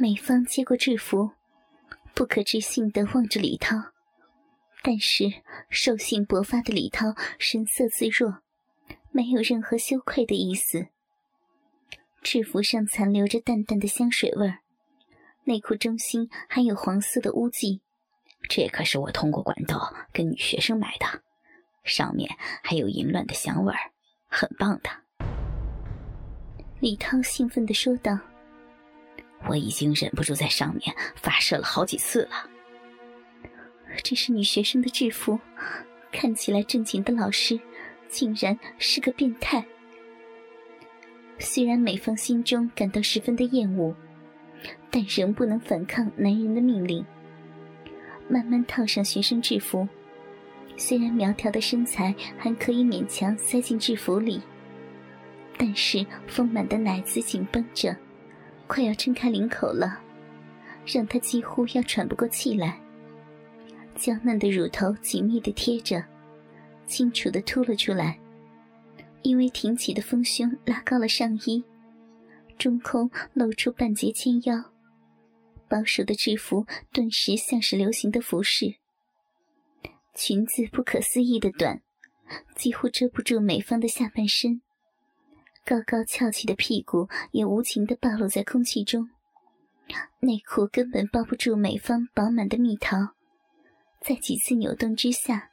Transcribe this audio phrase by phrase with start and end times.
[0.00, 1.32] 美芳接过制服，
[2.14, 3.76] 不可置信地望着李涛，
[4.80, 5.24] 但是
[5.70, 8.38] 兽性勃发的李涛神色自若，
[9.10, 10.86] 没有任何羞愧的意思。
[12.22, 14.60] 制服上残留着淡淡的香水味儿，
[15.44, 17.80] 内裤中心还有黄色的污迹。
[18.48, 21.22] 这可是我通过管道跟女学生买的，
[21.82, 22.30] 上面
[22.62, 23.90] 还有淫乱的香味儿，
[24.28, 24.90] 很棒的。
[26.78, 28.16] 李涛兴奋地说道。
[29.46, 32.50] 我已经忍不住在上面发射了好几次了。
[34.02, 35.38] 这是女学生的制服，
[36.12, 37.58] 看起来正经的老师，
[38.08, 39.64] 竟然是个变态。
[41.38, 43.94] 虽然美芳心中感到十分的厌恶，
[44.90, 47.04] 但仍不能反抗男人的命令。
[48.28, 49.88] 慢慢套上学生制服，
[50.76, 54.42] 虽然苗条的身材还可以勉强塞进制服里，
[55.56, 57.96] 但是丰满的奶子紧绷着。
[58.68, 59.98] 快要撑开领口了，
[60.86, 62.78] 让他几乎要喘不过气来。
[63.96, 66.04] 娇嫩的乳头紧密的贴着，
[66.86, 68.16] 清楚的凸了出来。
[69.22, 71.64] 因为挺起的丰胸拉高了上衣，
[72.56, 74.62] 中空露出半截纤腰。
[75.68, 78.76] 保守的制服顿时像是流行的服饰。
[80.14, 81.82] 裙子不可思议的短，
[82.54, 84.62] 几乎遮不住美芳的下半身。
[85.68, 89.10] 高高翘起的屁股也无情地暴露在空气中，
[90.20, 92.96] 内裤根本包不住美芳饱满的蜜桃，
[94.00, 95.50] 在几次扭动之下，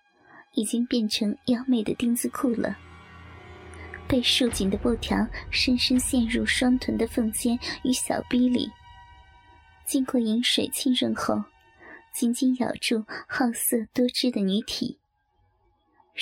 [0.53, 2.77] 已经变成妖媚的丁字裤了。
[4.07, 8.71] 被束紧的布条深深陷入双臀的缝间与小臂里，
[9.85, 11.43] 经过饮水浸润后，
[12.13, 14.97] 紧紧咬住好色多汁的女体。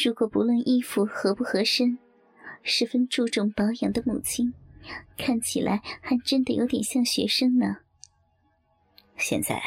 [0.03, 1.99] 如果不论衣服合不合身，
[2.63, 4.53] 十分注重保养的母亲，
[5.17, 7.77] 看起来还真的有点像学生呢。
[9.17, 9.61] 现在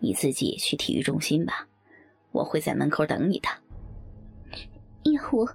[0.00, 1.68] 你自己去体育中心吧，
[2.32, 3.48] 我会在门口等你的。
[5.04, 5.46] 要我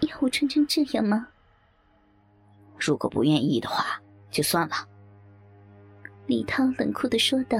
[0.00, 1.28] 要我穿成这样吗？
[2.78, 4.00] 如果不愿意的话，
[4.30, 4.74] 就算了。
[6.26, 7.58] 李涛冷酷的说道：“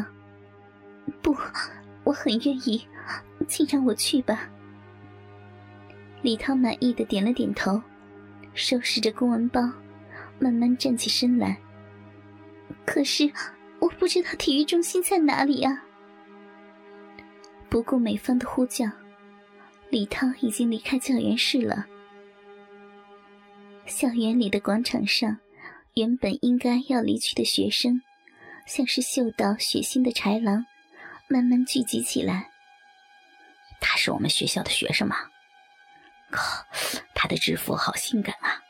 [1.22, 1.37] 不，
[2.04, 2.87] 我很愿意，
[3.47, 4.50] 请让我去吧。”
[6.22, 7.81] 李涛满意的点了点头。
[8.55, 9.61] 收拾着公文包，
[10.38, 11.59] 慢慢站起身来。
[12.84, 13.31] 可是
[13.78, 15.84] 我不知道体育中心在哪里啊！
[17.69, 18.87] 不顾美方的呼叫，
[19.91, 21.87] 李涛已经离开教员室了。
[23.87, 25.39] 校园里的广场上，
[25.94, 28.00] 原本应该要离去的学生，
[28.66, 30.66] 像是嗅到血腥的豺狼，
[31.28, 32.50] 慢慢聚集起来。
[33.81, 35.16] 他是我们学校的学生吗？
[36.31, 36.65] 靠！
[37.30, 38.60] 的制服好性感啊！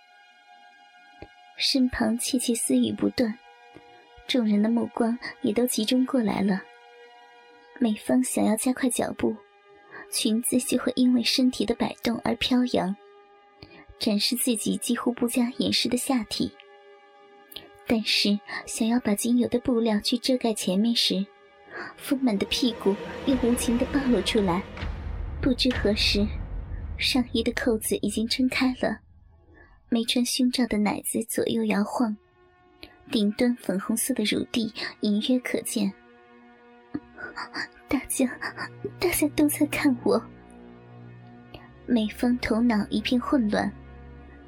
[1.56, 3.38] 身旁窃窃私语不断，
[4.28, 6.60] 众人的目光也都集中过来了。
[7.78, 9.34] 美芳想要加快脚步，
[10.12, 12.94] 裙子就会因为身体的摆动而飘扬，
[13.98, 16.52] 展示自己几乎不加掩饰的下体。
[17.86, 21.24] 但是想要把仅有的布料去遮盖前面时，
[21.96, 22.94] 丰满的屁股
[23.24, 24.62] 又无情地暴露出来。
[25.40, 26.26] 不知何时。
[27.00, 28.98] 上衣的扣子已经撑开了，
[29.88, 32.14] 没穿胸罩的奶子左右摇晃，
[33.10, 35.90] 顶端粉红色的乳蒂隐约可见。
[37.88, 38.30] 大家，
[38.98, 40.22] 大家都在看我。
[41.86, 43.72] 美芳头脑一片混乱，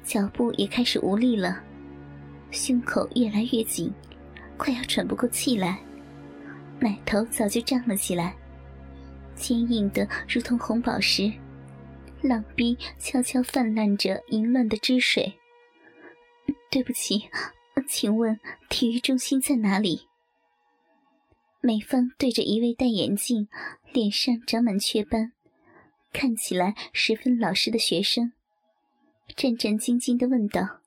[0.03, 1.59] 脚步也开始无力了，
[2.51, 3.91] 胸口越来越紧，
[4.57, 5.79] 快要喘不过气来，
[6.79, 8.35] 奶头早就胀了起来，
[9.35, 11.33] 坚硬的如同红宝石。
[12.23, 15.37] 浪逼悄悄泛滥着淫乱的汁水。
[16.71, 17.29] 对不起，
[17.87, 18.39] 请问
[18.69, 20.07] 体育中心在哪里？
[21.61, 23.47] 美芳对着一位戴眼镜、
[23.91, 25.33] 脸上长满雀斑、
[26.11, 28.33] 看起来十分老实的学生，
[29.35, 30.79] 战战兢兢地问道。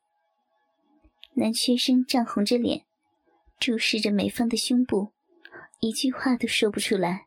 [1.35, 2.85] 男学生涨红着脸，
[3.61, 5.13] 注视着美芳的胸部，
[5.81, 7.27] 一句话都说不出来。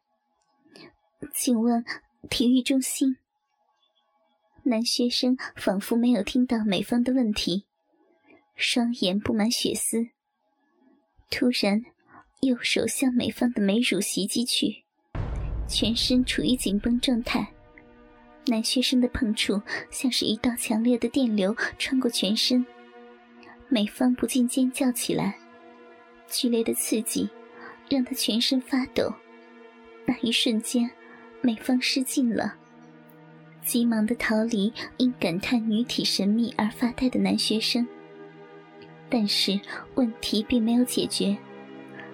[1.33, 1.85] 请问
[2.29, 3.17] 体育中心？
[4.69, 7.65] 男学生仿佛没有听到美芳的问题，
[8.55, 10.09] 双眼布满血丝。
[11.31, 11.81] 突然，
[12.41, 14.83] 右手向美芳的美乳袭击去，
[15.67, 17.47] 全身处于紧绷状态。
[18.45, 22.63] 男学生的碰触像是一道强烈的电流穿过全身，
[23.69, 25.35] 美方不禁尖叫起来。
[26.27, 27.27] 剧烈的刺激
[27.89, 29.11] 让他全身发抖，
[30.05, 30.87] 那一瞬间，
[31.41, 32.55] 美方失禁了。
[33.69, 37.85] 急忙的逃离因感叹女体神秘而发呆的男学生，
[39.07, 39.59] 但是
[39.93, 41.37] 问题并没有解决。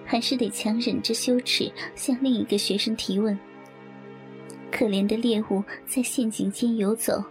[0.04, 3.36] 还是得强忍着羞耻向另一个学生提问。
[4.70, 7.24] 可怜的猎物在陷阱间游走，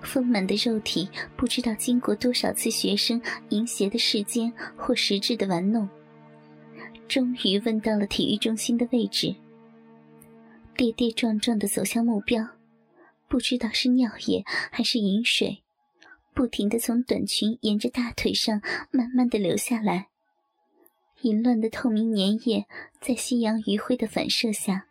[0.00, 1.06] 丰满的肉体
[1.36, 5.86] 不知道经过多少次学生淫邪的世间或实质的玩弄，
[7.06, 9.34] 终于问到了体育中心的位置。
[10.74, 12.42] 跌跌撞撞的走向目标，
[13.28, 15.62] 不知道是尿液还是饮水，
[16.34, 20.08] 不停的从短裙沿着大腿上慢慢的流下来。
[21.22, 22.66] 淫乱的透明粘液
[23.00, 24.86] 在夕阳余晖的反射下，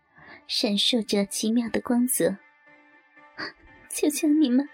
[0.47, 2.37] 闪烁着奇妙的光泽。
[3.89, 4.67] 求求你们，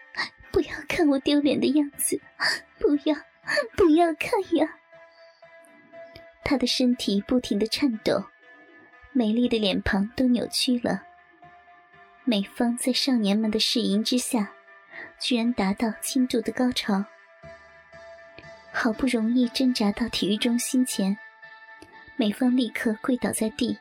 [0.51, 2.19] 不要看我丢脸的样子，
[2.79, 3.15] 不要，
[3.77, 4.77] 不要看呀！
[6.43, 8.23] 他的身体不停的颤抖。
[9.13, 11.03] 美丽的脸庞都扭曲了。
[12.23, 14.51] 美芳在少年们的试淫之下，
[15.19, 17.03] 居然达到轻度的高潮。
[18.71, 21.17] 好不容易挣扎到体育中心前，
[22.15, 23.77] 美芳立刻跪倒在地，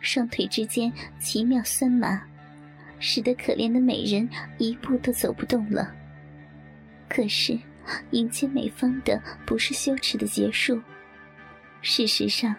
[0.00, 2.22] 双腿之间奇妙酸麻，
[2.98, 4.28] 使得可怜的美人
[4.58, 5.92] 一步都走不动了。
[7.08, 7.58] 可是，
[8.12, 10.80] 迎接美芳的不是羞耻的结束，
[11.82, 12.54] 事实上。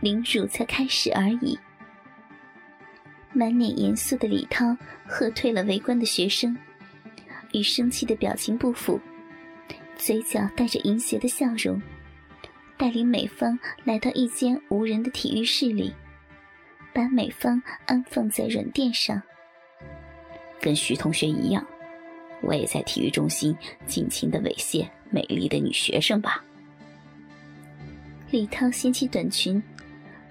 [0.00, 1.58] 凌辱才开始而已。
[3.32, 4.76] 满脸严肃的李涛
[5.06, 6.56] 喝退了围观的学生，
[7.52, 9.00] 与生气的表情不符，
[9.96, 11.80] 嘴角带着淫邪的笑容，
[12.76, 15.92] 带领美芳来到一间无人的体育室里，
[16.92, 19.20] 把美芳安放在软垫上。
[20.60, 21.64] 跟徐同学一样，
[22.40, 26.44] 我也在体育中心尽情的猥亵美丽的女学生吧。
[28.30, 29.62] 李涛掀起短裙。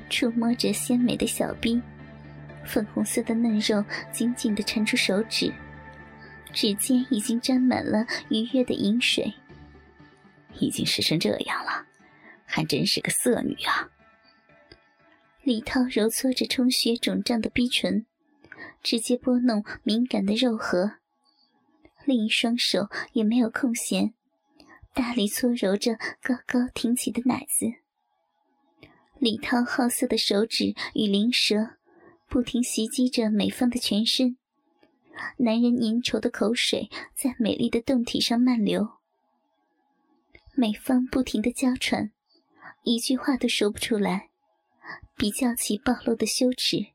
[0.10, 1.82] 触摸着鲜美的小臂，
[2.68, 5.52] 粉红色的嫩肉紧紧地缠住手指，
[6.54, 9.34] 指尖已经沾满了愉悦的饮水。
[10.60, 11.86] 已经湿成这样了，
[12.46, 13.90] 还真是个色女啊！
[15.44, 18.06] 李涛揉搓着充血肿胀的逼唇，
[18.82, 20.94] 直接拨弄敏感的肉核，
[22.06, 24.14] 另一双手也没有空闲，
[24.94, 27.68] 大力搓揉着高高挺起的奶子。
[29.20, 31.78] 李涛好色的手指与灵舌，
[32.28, 34.38] 不停袭击着美芳的全身。
[35.38, 38.90] 男人粘稠的口水在美丽的胴体上漫流。
[40.54, 42.12] 美芳不停的娇喘，
[42.84, 44.30] 一句话都说不出来。
[45.16, 46.88] 比较起暴露的羞耻，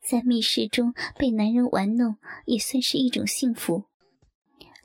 [0.00, 2.16] 在密室中被男人玩弄
[2.46, 3.84] 也算是一种幸福。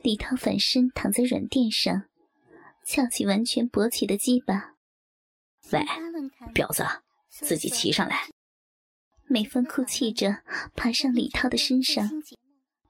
[0.01, 2.05] 李涛反身躺在软垫上，
[2.83, 4.73] 翘起完全勃起的鸡巴。
[5.71, 5.79] 喂，
[6.53, 6.83] 婊子，
[7.29, 8.32] 自己骑上来！
[9.33, 10.43] 美芬哭泣着
[10.75, 12.07] 爬上李涛的身上，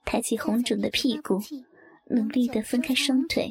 [0.03, 1.41] 抬起红肿的屁股，
[2.07, 3.49] 努力的分开双腿。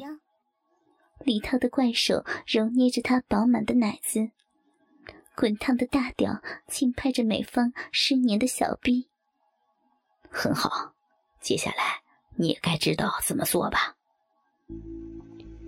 [1.25, 4.29] 李涛的怪手揉捏着她饱满的奶子，
[5.35, 9.07] 滚烫的大屌轻拍着美芳湿黏的小臂。
[10.29, 10.93] 很好，
[11.41, 12.03] 接下来
[12.35, 13.95] 你也该知道怎么做吧。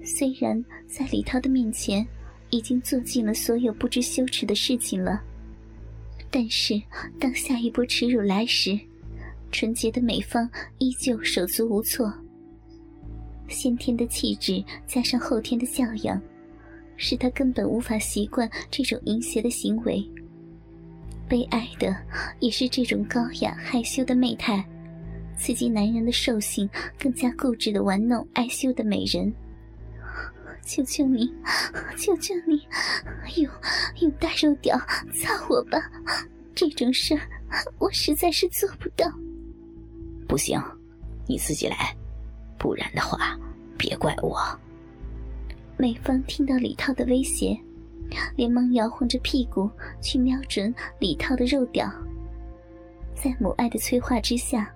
[0.03, 2.07] 虽然在李涛的面前。
[2.51, 5.19] 已经做尽了所有不知羞耻的事情了，
[6.35, 6.81] 但是
[7.17, 8.77] 当下一波耻辱来时，
[9.53, 10.49] 纯洁的美芳
[10.79, 12.13] 依旧手足无措。
[13.47, 16.21] 先天的气质加上后天的教养，
[16.97, 20.05] 使她根本无法习惯这种淫邪的行为。
[21.29, 21.95] 悲哀的
[22.41, 24.61] 也是这种高雅害羞的媚态，
[25.37, 29.33] 刺激男人的兽性，更加固执的玩弄爱羞的美人。
[30.65, 31.31] 求求你，
[31.95, 32.67] 求求你，
[33.41, 33.49] 用
[34.01, 34.75] 用大肉屌
[35.13, 35.79] 操我吧！
[36.55, 37.21] 这种事儿
[37.77, 39.07] 我实在是做不到。
[40.27, 40.59] 不行，
[41.27, 41.95] 你自己来，
[42.57, 43.39] 不然的话，
[43.77, 44.39] 别怪我。
[45.77, 47.55] 美芳听到李涛的威胁，
[48.35, 49.69] 连忙摇晃着屁股
[50.01, 51.91] 去瞄准李涛的肉屌。
[53.13, 54.73] 在母爱的催化之下，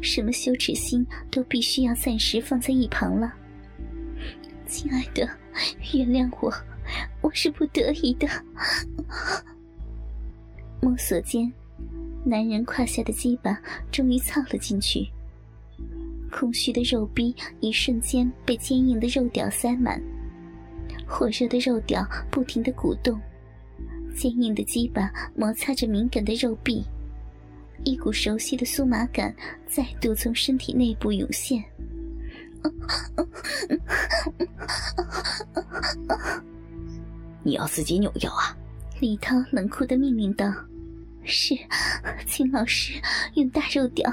[0.00, 3.34] 什么羞耻心都必须要暂时放在一旁了。
[4.72, 5.28] 亲爱的，
[5.92, 6.50] 原谅我，
[7.20, 8.26] 我是不得已的。
[10.80, 11.52] 摸索间，
[12.24, 13.60] 男人胯下的鸡巴
[13.90, 15.06] 终于操了进去，
[16.30, 20.02] 空虚的肉壁一瞬间被坚硬的肉屌塞满，
[21.06, 23.20] 火热的肉屌不停的鼓动，
[24.16, 26.82] 坚硬的鸡巴摩擦着敏感的肉壁，
[27.84, 29.36] 一股熟悉的酥麻感
[29.66, 31.62] 再度从身体内部涌现。
[37.42, 38.56] 你要自己扭腰啊！
[39.00, 40.46] 李涛冷酷的命令道
[41.24, 41.56] ：“是，
[42.26, 42.94] 请老师
[43.34, 44.08] 用大肉屌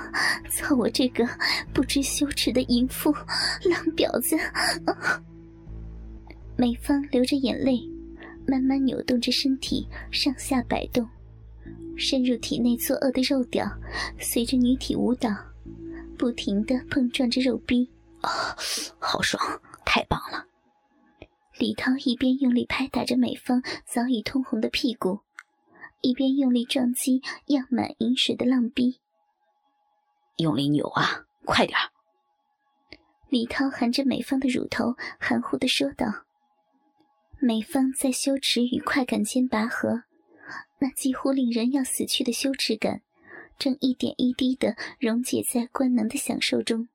[0.50, 1.24] 操我这个
[1.72, 4.36] 不知羞耻的淫妇浪婊子。”
[6.58, 7.80] 美芳流着眼泪，
[8.48, 11.08] 慢慢扭动着身体上下摆动，
[11.96, 13.72] 深入体内作恶的肉屌
[14.20, 15.30] 随着女体舞蹈，
[16.18, 17.88] 不停的碰撞着肉壁。
[18.22, 18.56] 啊，
[19.00, 20.46] 好爽，太棒了！
[21.58, 25.20] 李涛一边用力拍打着美芳早已通红的屁股，
[26.02, 29.00] 一边用力撞击漾满饮水的浪逼。
[30.38, 31.78] 用力扭啊，快点！
[33.28, 36.26] 李涛含着美芳的乳头，含糊的说道。
[37.40, 40.04] 美芳在羞耻与快感间拔河，
[40.80, 43.02] 那几乎令人要死去的羞耻感，
[43.58, 46.90] 正一点一滴的溶解在官能的享受中。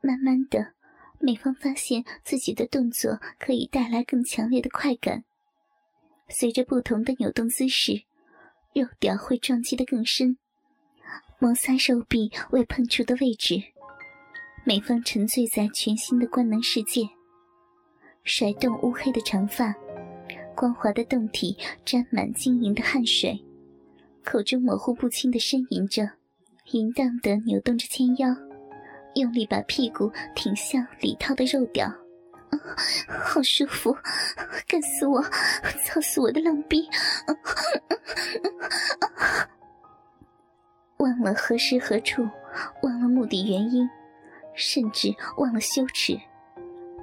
[0.00, 0.72] 慢慢的，
[1.18, 5.24] 美芳发现自己的动作可以带来更强烈的快感。
[6.28, 8.02] 随着不同的扭动姿势，
[8.72, 10.36] 肉屌会撞击得更深，
[11.38, 13.62] 摩擦肉壁未碰触的位置。
[14.64, 17.02] 美芳沉醉在全新的官能世界。
[18.22, 19.74] 甩动乌黑的长发，
[20.56, 23.38] 光滑的胴体沾满晶莹的汗水，
[24.24, 26.12] 口中模糊不清的呻吟着，
[26.72, 28.34] 淫荡的扭动着纤腰，
[29.14, 32.58] 用力把屁股挺向李涛的肉屌，啊
[33.24, 33.96] 好舒服，
[34.66, 35.22] 干死我，
[35.84, 36.88] 操死我的浪逼！
[40.98, 42.26] 忘了何时何处，
[42.82, 43.88] 忘了目的原因，
[44.54, 46.18] 甚至忘了羞耻。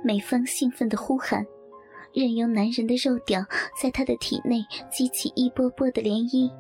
[0.04, 1.46] 美芳兴奋的呼喊，
[2.14, 3.46] 任由男人的肉屌
[3.80, 6.52] 在她的体内激起一波波的涟漪。